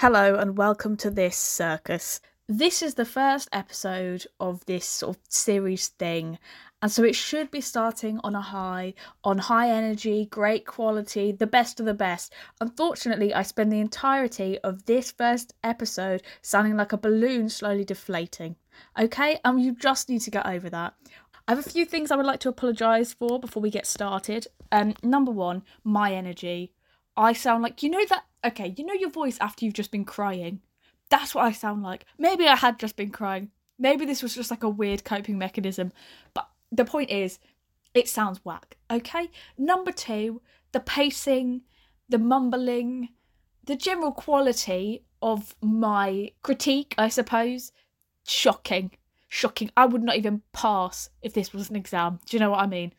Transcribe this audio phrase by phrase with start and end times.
[0.00, 2.20] Hello and welcome to this circus.
[2.48, 6.38] This is the first episode of this sort of series thing,
[6.80, 11.48] and so it should be starting on a high, on high energy, great quality, the
[11.48, 12.32] best of the best.
[12.60, 18.54] Unfortunately, I spend the entirety of this first episode sounding like a balloon slowly deflating.
[18.96, 20.94] Okay, and you just need to get over that.
[21.48, 24.46] I have a few things I would like to apologise for before we get started.
[24.70, 26.70] Um, number one, my energy.
[27.18, 30.04] I sound like you know that okay, you know your voice after you've just been
[30.04, 30.60] crying.
[31.10, 32.06] That's what I sound like.
[32.16, 33.50] Maybe I had just been crying.
[33.78, 35.92] Maybe this was just like a weird coping mechanism.
[36.32, 37.38] But the point is,
[37.94, 38.76] it sounds whack.
[38.90, 39.30] Okay.
[39.56, 40.42] Number two,
[40.72, 41.62] the pacing,
[42.08, 43.08] the mumbling,
[43.64, 47.72] the general quality of my critique, I suppose,
[48.26, 48.92] shocking.
[49.28, 49.70] Shocking.
[49.76, 52.20] I would not even pass if this was an exam.
[52.26, 52.92] Do you know what I mean?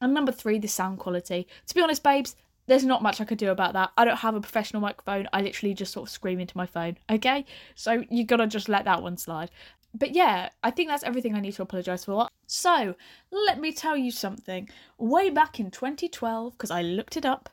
[0.00, 1.46] And number three, the sound quality.
[1.66, 2.34] To be honest, babes,
[2.72, 3.90] there's not much I could do about that.
[3.98, 5.28] I don't have a professional microphone.
[5.34, 6.96] I literally just sort of scream into my phone.
[7.10, 7.44] Okay?
[7.74, 9.50] So you gotta just let that one slide.
[9.92, 12.28] But yeah, I think that's everything I need to apologise for.
[12.46, 12.94] So,
[13.30, 14.70] let me tell you something.
[14.96, 17.50] Way back in 2012, because I looked it up,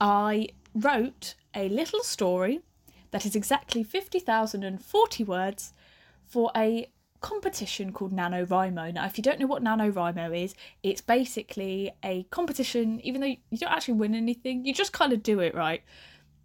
[0.00, 2.60] I wrote a little story
[3.10, 5.72] that is exactly 50,040 words
[6.28, 6.88] for a
[7.24, 8.92] competition called NaNoWriMo.
[8.92, 13.58] Now, if you don't know what NaNoWriMo is, it's basically a competition, even though you
[13.58, 15.82] don't actually win anything, you just kind of do it right.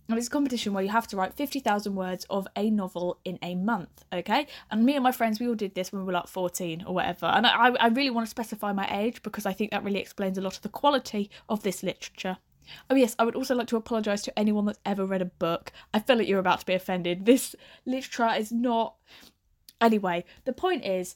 [0.08, 3.38] And it's a competition where you have to write 50,000 words of a novel in
[3.42, 4.48] a month, okay?
[4.72, 6.96] And me and my friends, we all did this when we were like 14 or
[6.96, 7.26] whatever.
[7.26, 10.38] And I, I really want to specify my age because I think that really explains
[10.38, 12.38] a lot of the quality of this literature.
[12.90, 15.74] Oh, yes, I would also like to apologise to anyone that's ever read a book.
[15.94, 17.26] I feel like you're about to be offended.
[17.26, 17.54] This
[17.86, 18.96] literature is not
[19.82, 21.16] Anyway, the point is,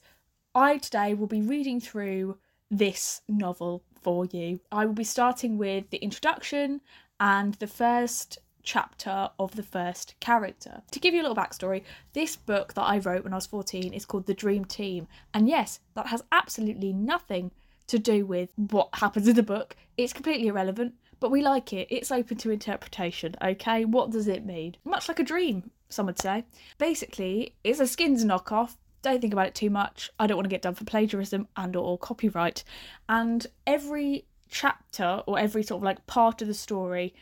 [0.55, 2.37] I today will be reading through
[2.69, 4.59] this novel for you.
[4.71, 6.81] I will be starting with the introduction
[7.19, 10.81] and the first chapter of the first character.
[10.91, 11.83] To give you a little backstory,
[12.13, 15.07] this book that I wrote when I was 14 is called The Dream Team.
[15.33, 17.51] And yes, that has absolutely nothing
[17.87, 19.75] to do with what happens in the book.
[19.97, 21.87] It's completely irrelevant, but we like it.
[21.91, 23.85] It's open to interpretation, okay?
[23.85, 24.77] What does it mean?
[24.85, 26.45] Much like a dream, some would say.
[26.77, 28.75] Basically, it's a skins knockoff.
[29.01, 30.09] Don't think about it too much.
[30.19, 32.63] I don't want to get done for plagiarism and or copyright.
[33.09, 37.13] And every chapter or every sort of like part of the story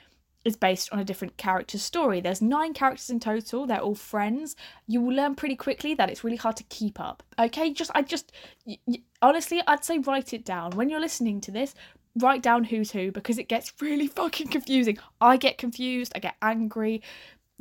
[0.44, 2.20] is based on a different character's story.
[2.20, 3.66] There's nine characters in total.
[3.68, 4.56] They're all friends.
[4.88, 7.24] You will learn pretty quickly that it's really hard to keep up.
[7.40, 8.32] Okay, just I just
[8.66, 11.76] y- y- honestly, I'd say write it down when you're listening to this.
[12.18, 14.98] Write down who's who because it gets really fucking confusing.
[15.20, 16.12] I get confused.
[16.16, 17.02] I get angry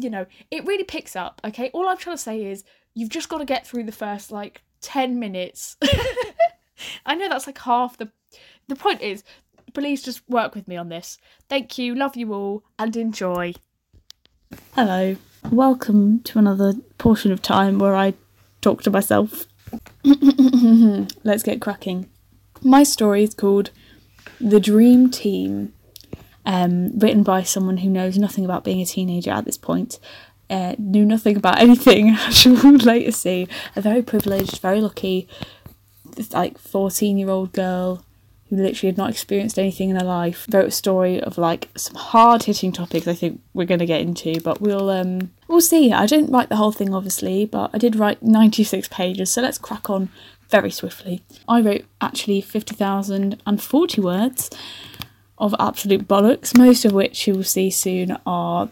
[0.03, 1.71] you know, it really picks up, okay?
[1.73, 4.63] All I'm trying to say is you've just got to get through the first like
[4.81, 5.77] 10 minutes.
[7.07, 8.11] I know that's like half the
[8.69, 9.25] the point is
[9.75, 11.19] please just work with me on this.
[11.49, 13.55] Thank you, love you all and enjoy.
[14.75, 15.17] Hello.
[15.51, 18.15] Welcome to another portion of time where I
[18.61, 19.47] talk to myself.
[20.05, 22.11] Let's get cracking.
[22.63, 23.71] My story is called
[24.41, 25.73] The Dream Team
[26.47, 29.99] um, written by someone who knows nothing about being a teenager at this point,
[30.49, 33.47] uh, knew nothing about anything, as you will later see.
[33.77, 35.29] A very privileged, very lucky,
[36.33, 38.05] like 14 year old girl
[38.51, 40.47] who literally had not experienced anything in her life.
[40.53, 44.01] Wrote a story of like some hard hitting topics I think we're going to get
[44.01, 45.93] into but we'll um we'll see.
[45.93, 49.57] I didn't write the whole thing obviously but I did write 96 pages so let's
[49.57, 50.11] crack on
[50.49, 51.23] very swiftly.
[51.49, 54.51] I wrote actually 50,040 words
[55.41, 58.69] of absolute bollocks, most of which you will see soon are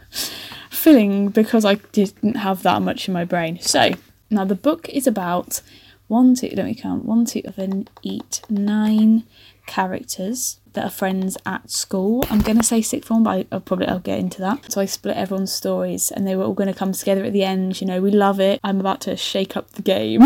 [0.70, 3.58] filling because I didn't have that much in my brain.
[3.60, 3.90] So,
[4.30, 5.60] now the book is about
[6.08, 9.24] one, two, let me count, one, two, seven, eight, nine
[9.66, 12.24] characters that are friends at school.
[12.30, 14.70] I'm going to say sixth form, but I'll probably I'll get into that.
[14.70, 17.42] So I split everyone's stories and they were all going to come together at the
[17.42, 17.80] end.
[17.80, 18.60] You know, we love it.
[18.62, 20.22] I'm about to shake up the game.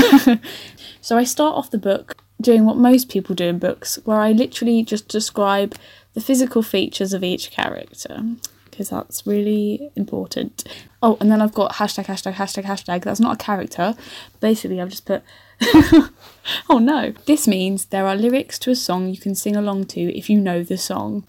[1.00, 4.32] so I start off the book doing what most people do in books, where I
[4.32, 5.76] literally just describe
[6.14, 8.22] the physical features of each character
[8.70, 10.64] because that's really important.
[11.02, 13.02] Oh, and then I've got hashtag, hashtag, hashtag, hashtag.
[13.02, 13.94] That's not a character.
[14.40, 15.22] Basically, I've just put.
[16.70, 17.12] oh no.
[17.26, 20.40] This means there are lyrics to a song you can sing along to if you
[20.40, 21.26] know the song.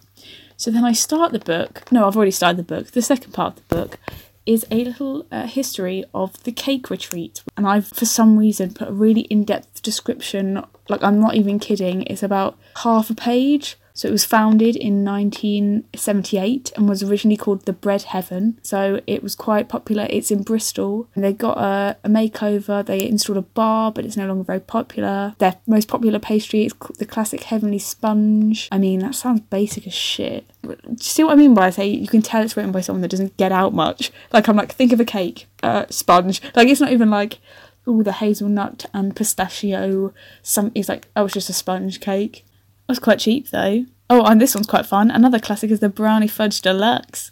[0.56, 1.92] So then I start the book.
[1.92, 2.92] No, I've already started the book.
[2.92, 4.00] The second part of the book
[4.46, 7.42] is a little uh, history of the cake retreat.
[7.58, 10.64] And I've, for some reason, put a really in depth description.
[10.92, 12.04] Like, I'm not even kidding.
[12.04, 17.66] It's about half a page So it was founded in 1978 and was originally called
[17.66, 18.60] the Bread Heaven.
[18.62, 20.08] So it was quite popular.
[20.10, 21.08] It's in Bristol.
[21.16, 22.86] And they got a, a makeover.
[22.86, 25.36] They installed a bar, but it's no longer very popular.
[25.40, 28.70] Their most popular pastry is the classic heavenly sponge.
[28.72, 30.50] I mean, that sounds basic as shit.
[30.64, 32.82] Do you see what I mean by I say you can tell it's written by
[32.82, 34.12] someone that doesn't get out much?
[34.32, 36.42] Like I'm like, think of a cake, uh, sponge.
[36.56, 37.40] Like it's not even like
[37.88, 40.14] oh the hazelnut and pistachio.
[40.42, 42.40] Some it's like oh it's just a sponge cake.
[42.40, 43.86] It was quite cheap though.
[44.10, 45.10] Oh, and this one's quite fun.
[45.10, 47.32] Another classic is the brownie fudge deluxe.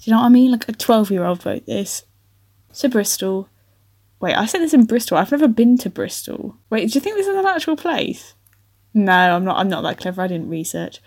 [0.00, 0.52] Do you know what I mean?
[0.52, 2.04] Like a twelve-year-old wrote this.
[2.72, 3.48] So Bristol.
[4.20, 5.18] Wait, I said this in Bristol.
[5.18, 6.56] I've never been to Bristol.
[6.70, 8.34] Wait, do you think this is an actual place?
[8.94, 9.58] No, I'm not.
[9.58, 10.22] I'm not that clever.
[10.22, 11.00] I didn't research.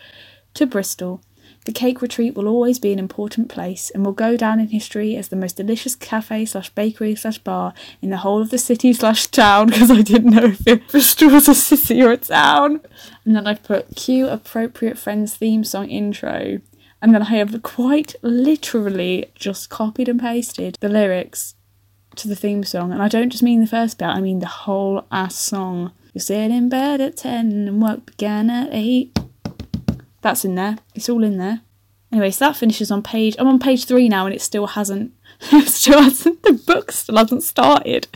[0.55, 1.21] To Bristol.
[1.67, 5.17] The Cake Retreat will always be an important place and will go down in history
[5.17, 8.93] as the most delicious cafe slash bakery slash bar in the whole of the city
[8.93, 12.79] slash town because I didn't know if it Bristol was a city or a town.
[13.25, 16.61] And then I put cue appropriate friends theme song intro.
[17.01, 21.55] And then I have quite literally just copied and pasted the lyrics
[22.15, 22.93] to the theme song.
[22.93, 25.91] And I don't just mean the first bit, I mean the whole ass song.
[26.13, 29.19] You sit in bed at 10 and work began at 8.
[30.27, 30.77] That's in there.
[30.93, 31.61] It's all in there.
[32.11, 33.37] Anyway, so that finishes on page.
[33.39, 35.13] I'm on page three now, and it still hasn't.
[35.67, 36.43] still hasn't.
[36.43, 38.09] The book still hasn't started.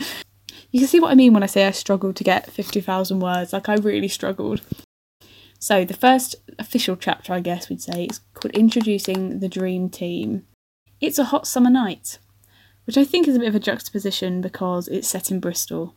[0.70, 3.20] You can see what I mean when I say I struggled to get fifty thousand
[3.20, 3.54] words.
[3.54, 4.60] Like I really struggled.
[5.58, 10.44] So the first official chapter, I guess we'd say, is called "Introducing the Dream Team."
[11.00, 12.18] It's a hot summer night,
[12.84, 15.94] which I think is a bit of a juxtaposition because it's set in Bristol.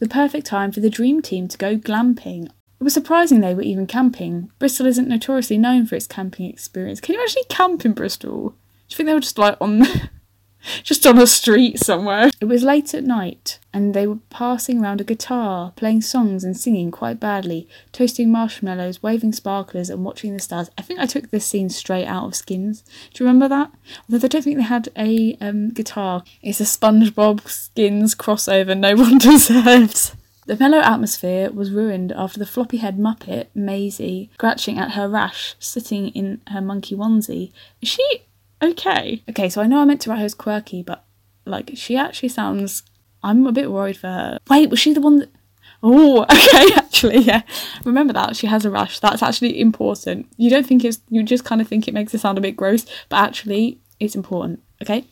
[0.00, 2.48] The perfect time for the dream team to go glamping
[2.84, 4.50] it was surprising they were even camping.
[4.58, 7.00] Bristol isn't notoriously known for its camping experience.
[7.00, 8.50] Can you actually camp in Bristol?
[8.50, 8.56] Do
[8.90, 9.84] you think they were just like on
[10.82, 12.30] just on a street somewhere?
[12.42, 16.54] It was late at night and they were passing round a guitar, playing songs and
[16.54, 20.70] singing quite badly, toasting marshmallows, waving sparklers and watching the stars.
[20.76, 22.82] I think I took this scene straight out of Skins.
[23.14, 23.72] Do you remember that?
[24.10, 26.22] Although I don't think they had a um, guitar.
[26.42, 30.14] It's a SpongeBob Skins crossover no one deserves.
[30.46, 35.54] The mellow atmosphere was ruined after the floppy head Muppet, Maisie, scratching at her rash,
[35.58, 37.52] sitting in her monkey onesie.
[37.80, 38.22] Is she
[38.62, 39.22] okay?
[39.28, 41.04] Okay, so I know I meant to write her as quirky, but
[41.46, 42.82] like she actually sounds.
[43.22, 44.38] I'm a bit worried for her.
[44.50, 45.30] Wait, was she the one that.
[45.82, 47.42] Oh, okay, actually, yeah.
[47.84, 49.00] Remember that she has a rash.
[49.00, 50.26] That's actually important.
[50.36, 51.00] You don't think it's.
[51.08, 54.14] You just kind of think it makes it sound a bit gross, but actually, it's
[54.14, 54.62] important.
[54.82, 55.06] Okay.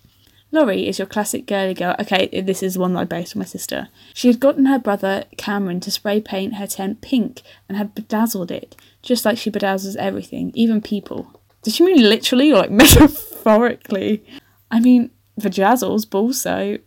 [0.52, 1.96] Laurie is your classic girly girl.
[1.98, 3.88] Okay, this is one that I based on my sister.
[4.12, 8.50] She had gotten her brother Cameron to spray paint her tent pink and had bedazzled
[8.50, 11.40] it, just like she bedazzles everything, even people.
[11.62, 14.22] Did she mean literally or like metaphorically?
[14.70, 15.10] I mean,
[15.40, 16.78] vajazzles, but also.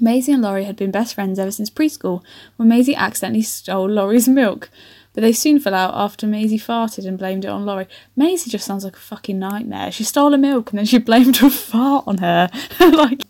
[0.00, 2.22] Maisie and Laurie had been best friends ever since preschool,
[2.56, 4.68] when Maisie accidentally stole Laurie's milk
[5.14, 7.86] but they soon fell out after Maisie farted and blamed it on Laurie.
[8.16, 9.92] Maisie just sounds like a fucking nightmare.
[9.92, 12.50] She stole her milk and then she blamed her fart on her.
[12.80, 13.22] like,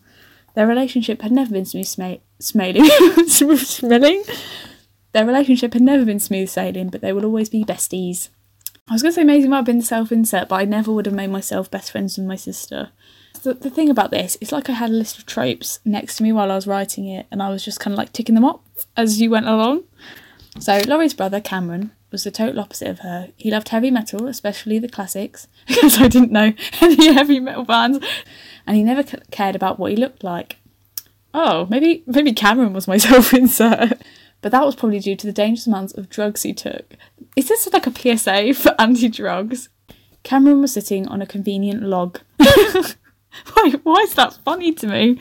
[0.54, 1.86] their relationship had never been smooth
[3.28, 4.24] smooth smelling.
[5.12, 8.30] Their relationship had never been smooth sailing, but they will always be besties.
[8.88, 11.06] I was going to say Maisie might have been self insert, but I never would
[11.06, 12.90] have made myself best friends with my sister.
[13.42, 16.22] The, the thing about this, it's like I had a list of tropes next to
[16.22, 18.44] me while I was writing it, and I was just kind of like ticking them
[18.44, 18.60] off
[18.96, 19.84] as you went along.
[20.58, 23.28] So Laurie's brother Cameron was the total opposite of her.
[23.36, 27.98] He loved heavy metal, especially the classics, because I didn't know any heavy metal bands,
[28.66, 30.56] and he never cared about what he looked like.
[31.32, 34.00] Oh, maybe maybe Cameron was my self-insert,
[34.40, 36.94] but that was probably due to the dangerous amounts of drugs he took.
[37.36, 39.68] Is this like a PSA for anti-drugs?
[40.22, 42.20] Cameron was sitting on a convenient log.
[43.52, 45.20] Why, why is that funny to me?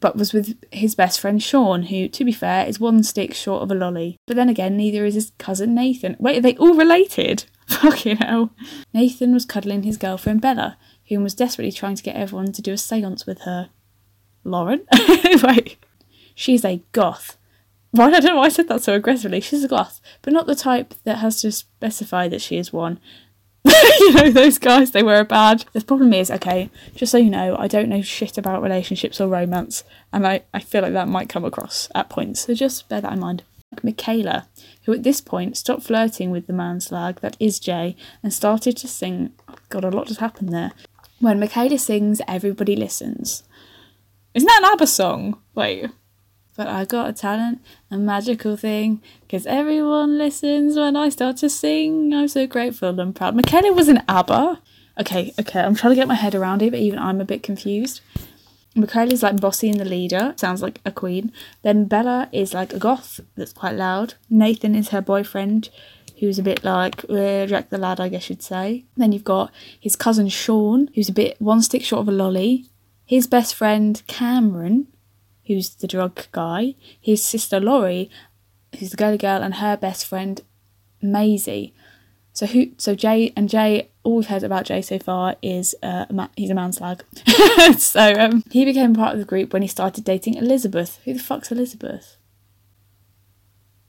[0.00, 3.62] But was with his best friend Sean, who, to be fair, is one stick short
[3.62, 4.16] of a lolly.
[4.26, 6.16] But then again, neither is his cousin Nathan.
[6.18, 7.44] Wait, are they all related?
[7.66, 8.50] Fucking hell.
[8.92, 10.76] Nathan was cuddling his girlfriend Bella,
[11.08, 13.70] whom was desperately trying to get everyone to do a seance with her.
[14.44, 14.86] Lauren?
[15.42, 15.76] Wait.
[16.34, 17.36] She's a goth.
[17.92, 19.40] Right, I don't know why I said that so aggressively.
[19.40, 23.00] She's a goth, but not the type that has to specify that she is one.
[24.00, 25.66] you know, those guys, they wear a badge.
[25.72, 29.28] The problem is, okay, just so you know, I don't know shit about relationships or
[29.28, 33.00] romance, and I, I feel like that might come across at points, so just bear
[33.00, 33.42] that in mind.
[33.82, 34.48] Michaela,
[34.84, 38.76] who at this point stopped flirting with the man slag that is Jay and started
[38.78, 39.32] to sing.
[39.48, 40.72] Oh God, a lot has happened there.
[41.20, 43.42] When Michaela sings, everybody listens.
[44.34, 45.38] Isn't that an ABBA song?
[45.54, 45.90] Wait,
[46.58, 51.48] but I got a talent, a magical thing, because everyone listens when I start to
[51.48, 52.12] sing.
[52.12, 53.36] I'm so grateful and proud.
[53.36, 54.60] Michaela was an ABBA.
[55.00, 57.44] Okay, okay, I'm trying to get my head around it, but even I'm a bit
[57.44, 58.00] confused.
[58.74, 61.30] Michaela's like bossy and the leader, sounds like a queen.
[61.62, 64.14] Then Bella is like a goth that's quite loud.
[64.28, 65.70] Nathan is her boyfriend,
[66.18, 68.84] who's a bit like uh, Jack the Lad, I guess you'd say.
[68.96, 72.66] Then you've got his cousin Sean, who's a bit one stick short of a lolly.
[73.06, 74.88] His best friend Cameron,
[75.48, 76.74] who's the drug guy.
[77.00, 78.08] His sister Laurie,
[78.78, 80.40] who's the girly girl, and her best friend
[81.02, 81.74] Maisie.
[82.32, 82.68] So who?
[82.76, 83.88] So Jay and Jay.
[84.04, 87.02] All we've heard about Jay so far is uh, he's a manslag.
[87.78, 91.00] so um, he became part of the group when he started dating Elizabeth.
[91.04, 92.16] Who the fuck's Elizabeth?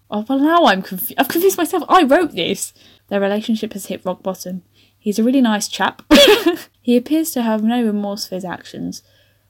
[0.10, 1.14] Oh well, now I'm confused.
[1.18, 1.84] I've confused myself.
[1.88, 2.74] I wrote this.
[3.10, 4.64] Their relationship has hit rock bottom.
[4.98, 6.02] He's a really nice chap.
[6.82, 9.04] he appears to have no remorse for his actions,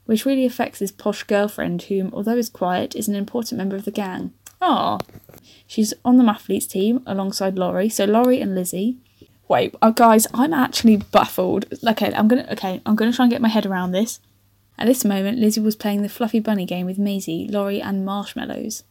[0.10, 3.86] which really affects his posh girlfriend, whom, although is quiet, is an important member of
[3.86, 4.34] the gang.
[4.60, 4.98] Ah,
[5.68, 7.90] she's on the Mathletes team alongside Laurie.
[7.90, 8.98] So Laurie and Lizzie.
[9.48, 11.68] Wait, oh, guys, I'm actually baffled.
[11.88, 12.48] Okay, I'm gonna.
[12.54, 14.20] Okay, I'm gonna try and get my head around this.
[14.80, 18.82] At this moment, Lizzie was playing the fluffy bunny game with Maisie, Laurie, and Marshmallows.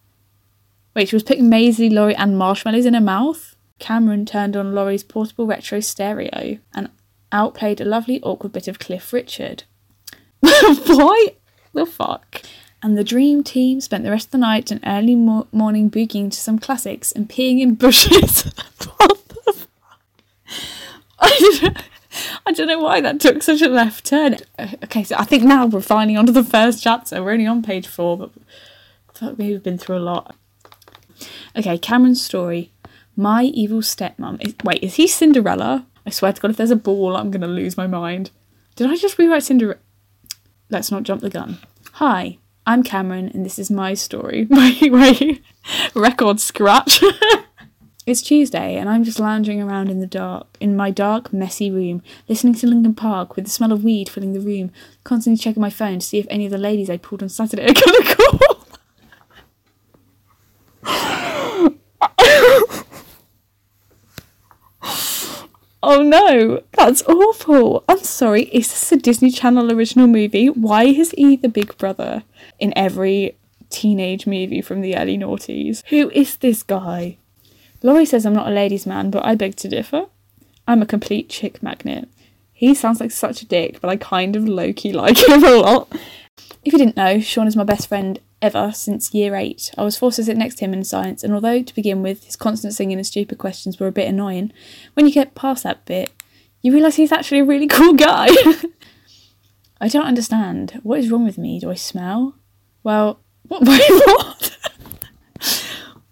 [0.94, 3.56] Wait, she was putting Maisie, Laurie, and marshmallows in her mouth?
[3.80, 6.90] Cameron turned on Laurie's portable retro stereo and
[7.32, 9.64] outplayed a lovely, awkward bit of Cliff Richard.
[10.86, 11.34] Why
[11.72, 12.42] the fuck?
[12.82, 16.30] And the dream team spent the rest of the night and early mo- morning boogieing
[16.30, 18.44] to some classics and peeing in bushes.
[18.96, 19.68] what the fuck?
[21.18, 21.82] I don't,
[22.46, 24.36] I don't know why that took such a left turn.
[24.84, 27.22] Okay, so I think now we're finally onto the first chapter.
[27.22, 28.30] We're only on page four, but
[29.12, 30.36] fuck me, we've been through a lot.
[31.56, 32.70] Okay, Cameron's story.
[33.16, 34.40] My evil stepmom.
[34.46, 35.84] Is, wait, is he Cinderella?
[36.06, 38.30] I swear to God, if there's a ball, I'm gonna lose my mind.
[38.76, 39.80] Did I just rewrite Cinderella?
[40.70, 41.58] Let's not jump the gun.
[41.92, 44.46] Hi, I'm Cameron, and this is my story.
[44.50, 45.42] Wait.
[45.94, 47.02] Record scratch.
[48.06, 52.02] it's Tuesday, and I'm just lounging around in the dark, in my dark, messy room,
[52.28, 54.70] listening to Linkin Park with the smell of weed filling the room,
[55.04, 57.64] constantly checking my phone to see if any of the ladies I pulled on Saturday
[57.64, 58.14] are gonna
[65.90, 67.82] Oh no, that's awful.
[67.88, 70.48] I'm sorry, is this a Disney Channel original movie?
[70.50, 72.24] Why is he the big brother
[72.58, 73.38] in every
[73.70, 75.82] teenage movie from the early noughties?
[75.86, 77.16] Who is this guy?
[77.82, 80.08] Laurie says I'm not a ladies' man, but I beg to differ.
[80.66, 82.06] I'm a complete chick magnet.
[82.52, 85.56] He sounds like such a dick, but I kind of low key like him a
[85.56, 85.88] lot.
[86.66, 89.72] If you didn't know, Sean is my best friend ever since year eight.
[89.76, 92.24] I was forced to sit next to him in science, and although to begin with
[92.24, 94.52] his constant singing and stupid questions were a bit annoying,
[94.94, 96.12] when you get past that bit,
[96.62, 98.28] you realise he's actually a really cool guy.
[99.80, 100.80] I don't understand.
[100.82, 101.60] What is wrong with me?
[101.60, 102.34] Do I smell?
[102.82, 103.66] Well, what?
[103.66, 104.58] What?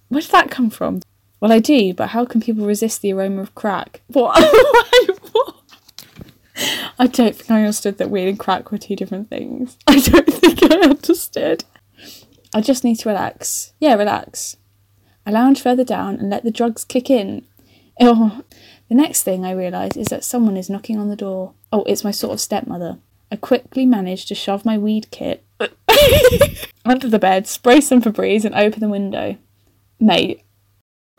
[0.09, 1.03] Where did that come from?
[1.41, 4.01] Well, I do, but how can people resist the aroma of crack?
[4.07, 4.35] What?
[6.99, 9.77] I don't think I understood that weed and crack were two different things.
[9.87, 11.65] I don't think I understood.
[12.57, 13.75] I just need to relax.
[13.81, 14.57] Yeah, relax.
[15.27, 17.45] I lounge further down and let the drugs kick in.
[18.01, 18.45] Oh,
[18.89, 21.53] the next thing I realise is that someone is knocking on the door.
[21.71, 22.97] Oh, it's my sort of stepmother.
[23.31, 25.45] I quickly manage to shove my weed kit
[26.87, 29.37] under the bed, spray some Febreze, and open the window.
[30.01, 30.41] Mate,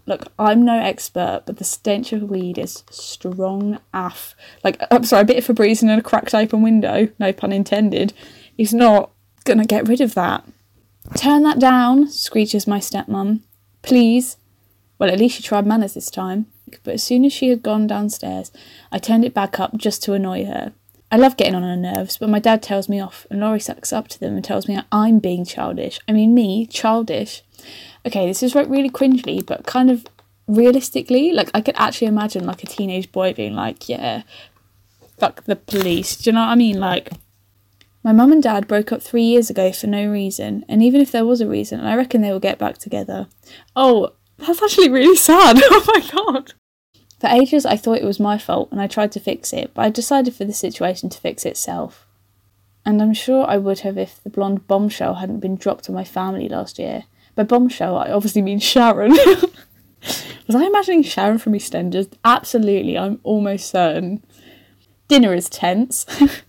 [0.08, 4.34] look, I'm no expert, but the stench of weed is strong af.
[4.64, 8.14] Like, I'm sorry, a bit of Febreze in a cracked open window, no pun intended,
[8.58, 9.12] is not
[9.44, 10.44] gonna get rid of that.
[11.16, 13.42] Turn that down, screeches my stepmom.
[13.82, 14.38] Please.
[15.00, 16.48] Well, at least she tried manners this time.
[16.84, 18.52] But as soon as she had gone downstairs,
[18.92, 20.74] I turned it back up just to annoy her.
[21.10, 23.94] I love getting on her nerves, but my dad tells me off, and Laurie sucks
[23.94, 26.00] up to them and tells me I'm being childish.
[26.08, 27.44] I mean, me, childish.
[28.06, 30.06] Okay, this is like really cringely, but kind of
[30.48, 34.24] realistically, like I could actually imagine like a teenage boy being like, yeah,
[35.18, 36.18] fuck the police.
[36.18, 36.80] Do you know what I mean?
[36.80, 37.12] Like,
[38.08, 41.12] my mum and dad broke up three years ago for no reason, and even if
[41.12, 43.28] there was a reason, I reckon they will get back together.
[43.76, 45.58] Oh, that's actually really sad.
[45.62, 46.54] oh my god.
[47.20, 49.82] For ages, I thought it was my fault and I tried to fix it, but
[49.82, 52.08] I decided for the situation to fix itself.
[52.86, 56.06] And I'm sure I would have if the blonde bombshell hadn't been dropped on my
[56.06, 57.04] family last year.
[57.36, 59.12] By bombshell, I obviously mean Sharon.
[60.48, 62.10] was I imagining Sharon from EastEnders?
[62.24, 64.24] Absolutely, I'm almost certain.
[65.10, 66.06] Dinner is tense.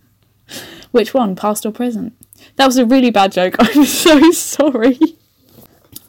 [0.90, 2.14] Which one, past or present?
[2.56, 3.56] That was a really bad joke.
[3.58, 4.98] I'm so sorry.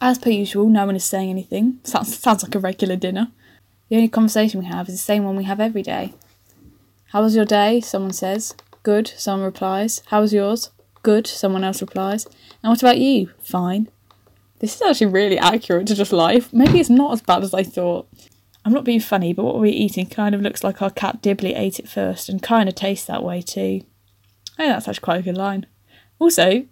[0.00, 1.80] As per usual, no one is saying anything.
[1.84, 3.28] Sounds, sounds like a regular dinner.
[3.88, 6.14] The only conversation we have is the same one we have every day.
[7.08, 7.80] How was your day?
[7.80, 8.54] Someone says.
[8.82, 10.02] Good, someone replies.
[10.06, 10.70] How was yours?
[11.02, 12.26] Good, someone else replies.
[12.62, 13.30] And what about you?
[13.40, 13.88] Fine.
[14.60, 16.52] This is actually really accurate to just life.
[16.52, 18.08] Maybe it's not as bad as I thought.
[18.64, 21.54] I'm not being funny, but what we're eating kind of looks like our cat Dibley
[21.54, 23.82] ate it first and kind of tastes that way too.
[24.60, 25.64] Oh, that's actually quite a good line.
[26.18, 26.66] Also,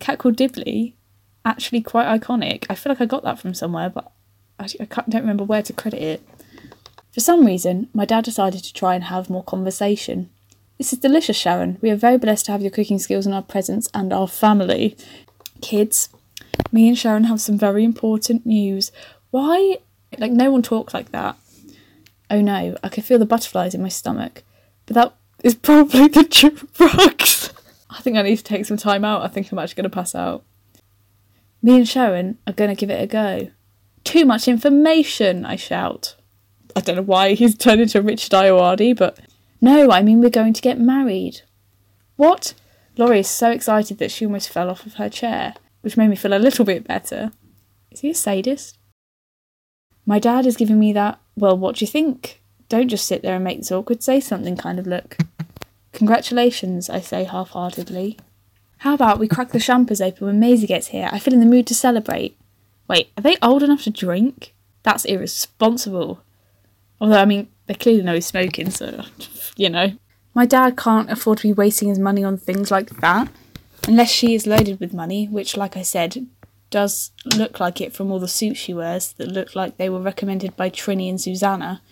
[0.00, 0.96] cat called Dibley,
[1.44, 2.66] actually quite iconic.
[2.68, 4.10] I feel like I got that from somewhere, but
[4.58, 6.28] I, I don't remember where to credit it.
[7.12, 10.30] For some reason, my dad decided to try and have more conversation.
[10.78, 11.78] This is delicious, Sharon.
[11.80, 14.96] We are very blessed to have your cooking skills in our presence and our family.
[15.60, 16.08] Kids,
[16.72, 18.90] me and Sharon have some very important news.
[19.30, 19.76] Why?
[20.18, 21.36] Like, no one talked like that.
[22.28, 24.42] Oh no, I could feel the butterflies in my stomach.
[24.86, 27.52] But that is probably the drugs.
[27.90, 29.22] I think I need to take some time out.
[29.22, 30.44] I think I'm actually going to pass out.
[31.62, 33.50] Me and Sharon are going to give it a go.
[34.04, 36.16] Too much information, I shout.
[36.74, 39.18] I don't know why he's turned into Richard Ayoade, but
[39.60, 41.42] no, I mean we're going to get married.
[42.16, 42.54] What?
[42.96, 46.16] Laurie is so excited that she almost fell off of her chair, which made me
[46.16, 47.32] feel a little bit better.
[47.90, 48.78] Is he a sadist?
[50.04, 52.42] My dad is giving me that, well, what do you think?
[52.68, 55.16] Don't just sit there and make this awkward, say something kind of look.
[55.92, 58.18] Congratulations, I say half heartedly.
[58.78, 61.08] How about we crack the champers open when Maisie gets here?
[61.12, 62.36] I feel in the mood to celebrate.
[62.88, 64.54] Wait, are they old enough to drink?
[64.82, 66.20] That's irresponsible.
[67.00, 69.04] Although, I mean, they clearly know he's smoking, so,
[69.56, 69.92] you know.
[70.34, 73.28] My dad can't afford to be wasting his money on things like that.
[73.86, 76.26] Unless she is loaded with money, which, like I said,
[76.70, 80.00] does look like it from all the suits she wears that look like they were
[80.00, 81.82] recommended by Trinny and Susannah.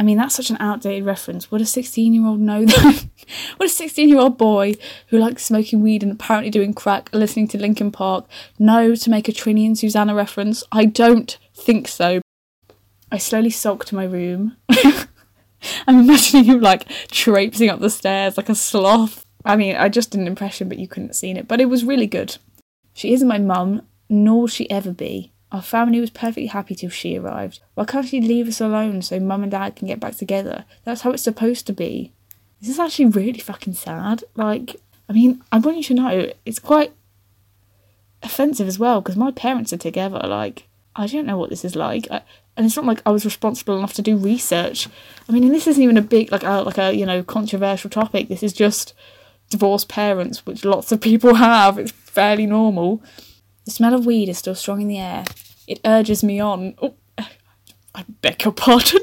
[0.00, 1.50] I mean, that's such an outdated reference.
[1.50, 3.06] Would a 16 year old know that?
[3.58, 4.76] Would a 16 year old boy
[5.08, 8.24] who likes smoking weed and apparently doing crack, listening to Linkin Park,
[8.58, 10.64] know to make a Trinny and Susannah reference?
[10.72, 12.22] I don't think so.
[13.12, 14.56] I slowly sulk to my room.
[15.86, 19.26] I'm imagining him like traipsing up the stairs like a sloth.
[19.44, 21.46] I mean, I just did an impression, but you couldn't have seen it.
[21.46, 22.38] But it was really good.
[22.94, 25.34] She isn't my mum, nor will she ever be.
[25.52, 27.60] Our family was perfectly happy till she arrived.
[27.74, 30.64] Why can't she leave us alone so mum and dad can get back together?
[30.84, 32.12] That's how it's supposed to be.
[32.60, 34.22] This is actually really fucking sad.
[34.36, 34.76] Like,
[35.08, 36.92] I mean, I want you to know it's quite
[38.22, 40.20] offensive as well because my parents are together.
[40.24, 42.06] Like, I don't know what this is like.
[42.10, 42.22] I,
[42.56, 44.88] and it's not like I was responsible enough to do research.
[45.28, 48.28] I mean, and this isn't even a big like like a you know controversial topic.
[48.28, 48.92] This is just
[49.48, 51.78] divorced parents, which lots of people have.
[51.78, 53.02] It's fairly normal.
[53.70, 55.24] The smell of weed is still strong in the air.
[55.68, 56.74] It urges me on.
[56.82, 56.96] Oh,
[57.94, 59.02] I beg your pardon.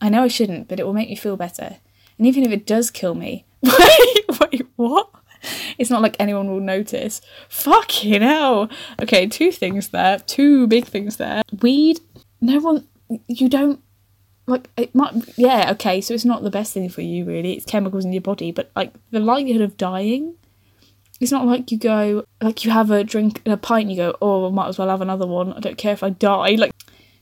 [0.00, 1.76] I know I shouldn't, but it will make me feel better.
[2.18, 5.10] And even if it does kill me, wait, wait, what?
[5.78, 7.20] It's not like anyone will notice.
[7.48, 8.68] Fucking hell.
[9.00, 10.18] Okay, two things there.
[10.18, 11.42] Two big things there.
[11.60, 12.00] Weed,
[12.40, 12.88] no one,
[13.28, 13.80] you don't,
[14.48, 17.52] like, it might, yeah, okay, so it's not the best thing for you, really.
[17.52, 20.34] It's chemicals in your body, but, like, the likelihood of dying
[21.22, 24.16] it's not like you go, like you have a drink, a pint, and you go,
[24.20, 25.52] oh, I might as well have another one.
[25.52, 26.56] I don't care if I die.
[26.56, 26.72] Like,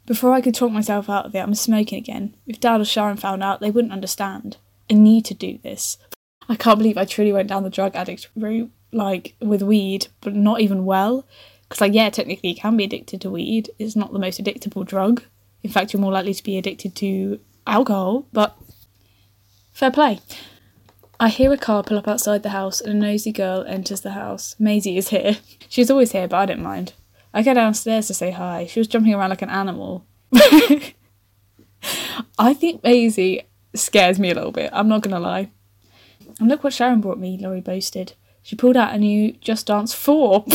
[0.06, 2.34] before I could talk myself out of it, I'm smoking again.
[2.46, 4.56] If Dad or Sharon found out, they wouldn't understand.
[4.90, 5.98] I need to do this.
[6.48, 10.34] I can't believe I truly went down the drug addict route, like with weed, but
[10.34, 11.26] not even well.
[11.68, 13.70] Because, like, yeah, technically you can be addicted to weed.
[13.78, 15.22] It's not the most addictable drug.
[15.62, 18.56] In fact, you're more likely to be addicted to alcohol, but
[19.72, 20.20] fair play.
[21.22, 24.12] I hear a car pull up outside the house and a nosy girl enters the
[24.12, 24.56] house.
[24.58, 25.36] Maisie is here.
[25.68, 26.94] She's always here, but I don't mind.
[27.34, 28.64] I go downstairs to say hi.
[28.64, 30.06] She was jumping around like an animal.
[32.38, 33.42] I think Maisie
[33.74, 35.50] scares me a little bit, I'm not gonna lie.
[36.38, 38.14] And look what Sharon brought me, Laurie boasted.
[38.42, 40.44] She pulled out a new Just Dance 4.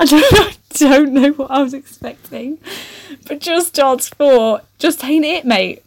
[0.00, 2.58] I don't, I don't know what I was expecting.
[3.26, 5.82] But Just Dance 4 just ain't it, mate.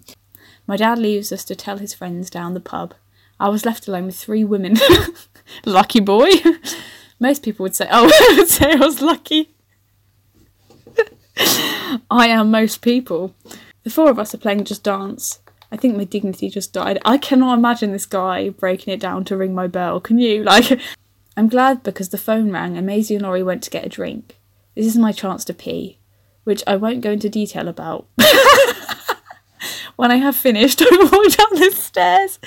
[0.68, 2.94] My dad leaves us to tell his friends down the pub.
[3.40, 4.78] I was left alone with three women.
[5.66, 6.30] lucky boy.
[7.20, 9.50] Most people would say, oh, would say I was lucky.
[12.10, 13.36] I am most people.
[13.84, 15.40] The four of us are playing Just Dance.
[15.72, 17.00] I think my dignity just died.
[17.04, 20.00] I cannot imagine this guy breaking it down to ring my bell.
[20.00, 20.44] Can you?
[20.44, 20.80] Like,
[21.36, 24.38] I'm glad because the phone rang and Maisie and Laurie went to get a drink.
[24.76, 26.00] This is my chance to pee
[26.46, 28.08] which I won't go into detail about.
[29.98, 32.40] when I have finished, I walk down the stairs.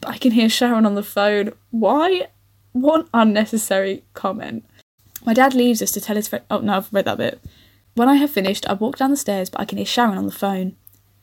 [0.00, 1.52] But I can hear Sharon on the phone.
[1.70, 2.26] Why?
[2.72, 4.64] What unnecessary comment.
[5.24, 6.44] My dad leaves us to tell his friend.
[6.50, 7.40] Oh, no, I've read that bit.
[7.94, 10.26] When I have finished, I walk down the stairs, but I can hear Sharon on
[10.26, 10.74] the phone.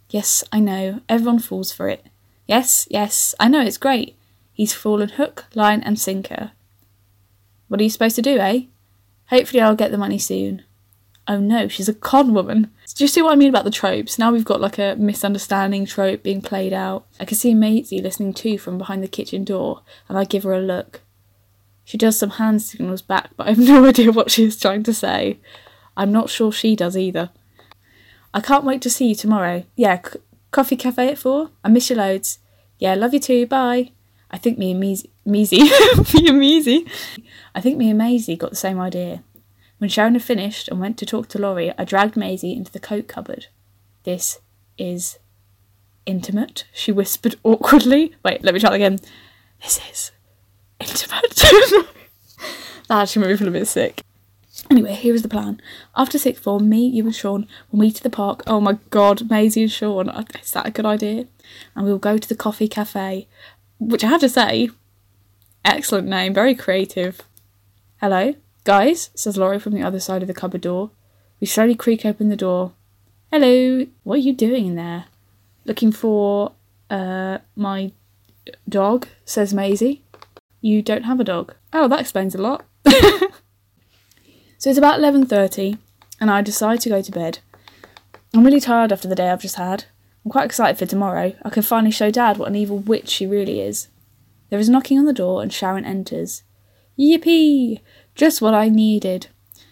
[0.10, 1.02] Yes, I know.
[1.10, 2.06] Everyone falls for it.
[2.48, 4.16] Yes, yes, I know, it's great.
[4.54, 6.52] He's fallen hook, line, and sinker.
[7.68, 8.64] What are you supposed to do, eh?
[9.28, 10.64] Hopefully, I'll get the money soon
[11.28, 12.72] oh no, she's a con woman.
[12.96, 14.20] Do you see what I mean about the tropes?
[14.20, 17.06] Now we've got like a misunderstanding trope being played out.
[17.20, 20.54] I can see Maisie listening too from behind the kitchen door, and I give her
[20.54, 21.02] a look.
[21.84, 24.84] She does some hand signals back, but I have no idea what she is trying
[24.84, 25.40] to say.
[25.98, 27.30] I'm not sure she does either.
[28.34, 29.66] I can't wait to see you tomorrow.
[29.76, 30.20] Yeah, c-
[30.52, 31.50] coffee cafe at four.
[31.64, 32.40] I miss you loads.
[32.80, 33.46] Yeah, love you too.
[33.46, 33.92] Bye.
[34.34, 35.62] I think me and Maisie, Maisie,
[36.14, 36.86] me and Maisie,
[37.54, 39.24] I think me and Maisie got the same idea.
[39.82, 42.80] When Sharon had finished and went to talk to Laurie, I dragged Maisie into the
[42.80, 43.48] coat cupboard.
[44.04, 44.38] This
[44.78, 45.18] is
[46.06, 48.14] intimate, she whispered awkwardly.
[48.24, 49.00] Wait, let me try that again.
[49.60, 50.12] This is
[50.80, 51.34] intimate.
[52.90, 54.04] that actually made me feel a bit sick.
[54.70, 55.60] Anyway, here was the plan.
[55.96, 58.44] After sixth form, me, you, and Sean will meet at the park.
[58.46, 60.10] Oh my god, Maisie and Sean.
[60.44, 61.26] Is that a good idea?
[61.76, 63.28] And we will go to the coffee cafe,
[63.80, 64.70] which I have to say,
[65.66, 67.24] excellent name, very creative.
[68.00, 70.92] Hello, guys, says Laurie from the other side of the cupboard door.
[71.40, 72.74] We slowly creak open the door.
[73.32, 75.06] Hello, what are you doing in there?
[75.66, 76.54] Looking for
[76.90, 77.92] uh my
[78.68, 80.04] dog, says Maisie.
[80.62, 81.56] You don't have a dog.
[81.74, 82.66] Oh, that explains a lot.
[82.86, 85.78] so it's about 11:30
[86.20, 87.40] and I decide to go to bed.
[88.34, 89.86] I'm really tired after the day I've just had.
[90.24, 91.34] I'm quite excited for tomorrow.
[91.44, 93.88] I can finally show Dad what an evil witch she really is.
[94.50, 96.44] There is knocking on the door and Sharon enters.
[97.00, 97.80] Yippee!
[98.16, 99.28] Just what I needed.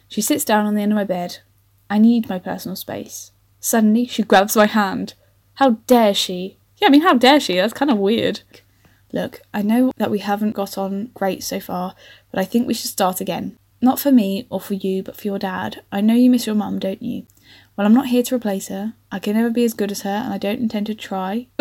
[0.07, 1.39] She sits down on the end of my bed.
[1.89, 3.31] I need my personal space.
[3.59, 5.13] Suddenly, she grabs my hand.
[5.55, 6.57] How dare she?
[6.77, 7.55] Yeah, I mean, how dare she?
[7.55, 8.41] That's kind of weird.
[9.11, 11.95] Look, I know that we haven't got on great so far,
[12.31, 13.57] but I think we should start again.
[13.81, 15.81] Not for me or for you, but for your dad.
[15.91, 17.25] I know you miss your mum, don't you?
[17.75, 18.93] Well, I'm not here to replace her.
[19.11, 21.47] I can never be as good as her, and I don't intend to try.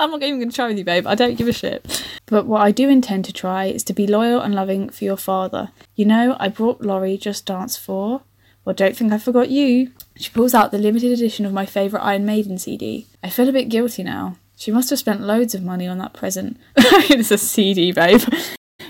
[0.00, 1.06] I'm not even going to try with you, babe.
[1.06, 2.04] I don't give a shit.
[2.28, 5.16] But what I do intend to try is to be loyal and loving for your
[5.16, 5.70] father.
[5.94, 8.20] You know, I brought Laurie Just Dance 4.
[8.64, 9.92] Well, don't think I forgot you.
[10.16, 13.06] She pulls out the limited edition of my favourite Iron Maiden CD.
[13.22, 14.36] I feel a bit guilty now.
[14.56, 16.58] She must have spent loads of money on that present.
[16.76, 18.20] it's a CD, babe.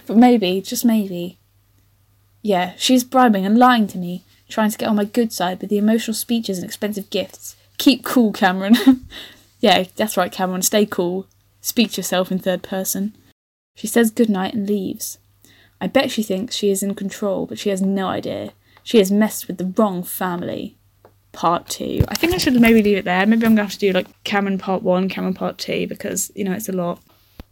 [0.06, 1.38] But maybe, just maybe.
[2.42, 5.70] Yeah, she's bribing and lying to me, trying to get on my good side with
[5.70, 7.54] the emotional speeches and expensive gifts.
[7.76, 8.76] Keep cool, Cameron.
[9.60, 10.62] yeah, that's right, Cameron.
[10.62, 11.26] Stay cool.
[11.60, 13.14] Speak to yourself in third person.
[13.78, 15.18] She says goodnight and leaves.
[15.80, 18.50] I bet she thinks she is in control, but she has no idea.
[18.82, 20.76] She has messed with the wrong family.
[21.30, 22.04] Part two.
[22.08, 23.24] I think I should maybe leave it there.
[23.24, 26.42] Maybe I'm gonna have to do like Cameron part one, Cameron part two, because you
[26.42, 27.00] know it's a lot.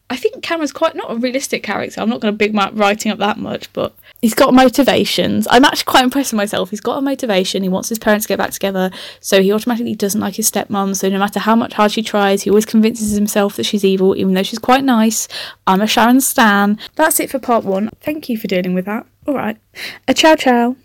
[0.09, 2.01] I think Cameron's quite not a realistic character.
[2.01, 3.93] I'm not going to big my writing up that much, but
[4.23, 5.49] he's got motivations.
[5.51, 6.71] I'm actually quite impressed with myself.
[6.71, 7.65] He's got a motivation.
[7.65, 10.95] He wants his parents to get back together, so he automatically doesn't like his stepmom.
[10.95, 14.17] So no matter how much hard she tries, he always convinces himself that she's evil,
[14.17, 15.27] even though she's quite nice.
[15.67, 16.79] I'm a Sharon Stan.
[16.95, 17.91] That's it for part one.
[18.01, 19.07] Thank you for dealing with that.
[19.27, 19.59] All right.
[20.07, 20.77] A ciao ciao.